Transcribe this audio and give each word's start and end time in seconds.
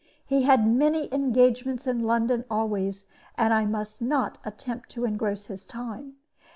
He 0.25 0.41
had 0.41 0.65
many 0.67 1.13
engagements 1.13 1.85
in 1.85 2.05
London 2.07 2.43
always, 2.49 3.05
and 3.37 3.53
I 3.53 3.67
must 3.67 4.01
not 4.01 4.39
attempt 4.43 4.89
to 4.93 5.05
engross 5.05 5.45
his 5.45 5.63
time. 5.63 6.15